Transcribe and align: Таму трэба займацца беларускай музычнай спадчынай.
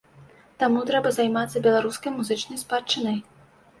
Таму 0.61 0.79
трэба 0.91 1.11
займацца 1.19 1.63
беларускай 1.67 2.15
музычнай 2.17 2.57
спадчынай. 2.67 3.17